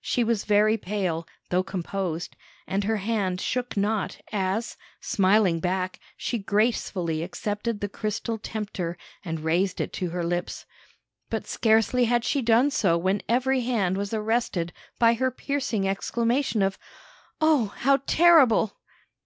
She 0.00 0.22
was 0.22 0.44
very 0.44 0.76
pale, 0.76 1.26
though 1.50 1.64
composed; 1.64 2.36
and 2.68 2.84
her 2.84 2.98
hand 2.98 3.40
shook 3.40 3.76
not, 3.76 4.20
as, 4.30 4.76
smiling 5.00 5.58
back, 5.58 5.98
she 6.16 6.38
gracefully 6.38 7.24
accepted 7.24 7.80
the 7.80 7.88
crystal 7.88 8.38
tempter, 8.38 8.96
and 9.24 9.40
raised 9.40 9.80
it 9.80 9.92
to 9.94 10.10
her 10.10 10.22
lips. 10.22 10.66
But 11.30 11.48
scarcely 11.48 12.04
had 12.04 12.24
she 12.24 12.42
done 12.42 12.70
so 12.70 12.96
when 12.96 13.22
every 13.28 13.62
hand 13.62 13.96
was 13.96 14.14
arrested 14.14 14.72
by 15.00 15.14
her 15.14 15.32
piercing 15.32 15.88
exclamation 15.88 16.62
of 16.62 16.78
"O, 17.40 17.74
how 17.78 18.02
terrible!" 18.06 18.76